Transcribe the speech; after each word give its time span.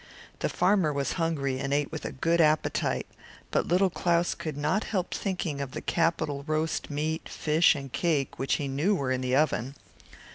The 0.39 0.49
farmer 0.49 0.91
was 0.91 1.09
very 1.09 1.17
hungry, 1.17 1.59
and 1.59 1.71
ate 1.71 1.91
his 1.91 1.91
porridge 1.91 1.91
with 1.91 2.05
a 2.05 2.11
good 2.11 2.41
appetite, 2.41 3.05
but 3.51 3.67
Little 3.67 3.91
Claus 3.91 4.33
could 4.33 4.57
not 4.57 4.85
help 4.85 5.13
thinking 5.13 5.61
of 5.61 5.73
the 5.73 5.83
nice 5.95 6.47
roast 6.47 6.89
meat, 6.89 7.29
fish 7.29 7.75
and 7.75 7.93
pies, 7.93 8.25
which 8.35 8.55
he 8.55 8.67
knew 8.67 8.95
were 8.95 9.11
in 9.11 9.21
the 9.21 9.35
oven. 9.35 9.75